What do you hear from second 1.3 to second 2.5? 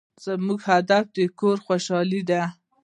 کورنۍ خوشحالي ده.